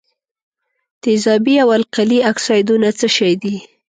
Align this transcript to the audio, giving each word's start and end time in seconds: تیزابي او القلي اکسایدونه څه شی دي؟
تیزابي 1.03 1.55
او 1.63 1.69
القلي 1.77 2.19
اکسایدونه 2.31 2.89
څه 2.99 3.07
شی 3.17 3.33
دي؟ 3.41 3.55